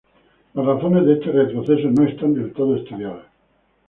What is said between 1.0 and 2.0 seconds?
de este retroceso